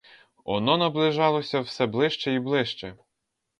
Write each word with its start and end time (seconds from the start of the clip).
Оно 0.43 0.77
наближалося 0.77 1.59
все 1.59 1.85
ближче 1.87 2.33
і 2.33 2.39
ближче. 2.39 2.97